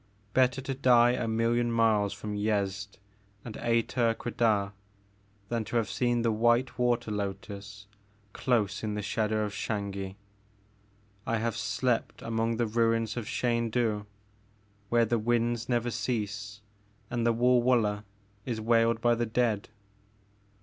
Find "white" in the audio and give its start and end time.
6.31-6.79